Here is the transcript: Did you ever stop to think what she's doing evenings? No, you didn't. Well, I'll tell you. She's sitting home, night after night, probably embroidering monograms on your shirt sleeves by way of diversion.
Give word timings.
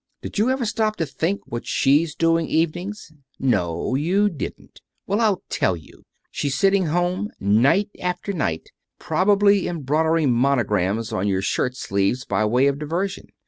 Did 0.23 0.39
you 0.39 0.49
ever 0.49 0.65
stop 0.65 0.95
to 0.95 1.05
think 1.05 1.41
what 1.45 1.67
she's 1.67 2.15
doing 2.15 2.47
evenings? 2.47 3.11
No, 3.39 3.93
you 3.93 4.31
didn't. 4.31 4.81
Well, 5.05 5.21
I'll 5.21 5.43
tell 5.47 5.75
you. 5.77 6.01
She's 6.31 6.57
sitting 6.57 6.87
home, 6.87 7.29
night 7.39 7.89
after 8.01 8.33
night, 8.33 8.71
probably 8.97 9.67
embroidering 9.67 10.33
monograms 10.33 11.13
on 11.13 11.27
your 11.27 11.43
shirt 11.43 11.75
sleeves 11.75 12.25
by 12.25 12.43
way 12.45 12.65
of 12.65 12.79
diversion. 12.79 13.27